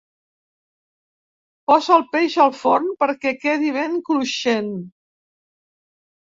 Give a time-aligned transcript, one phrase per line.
[1.71, 4.73] Posa el peix al forn perquè quedi ben cruixent.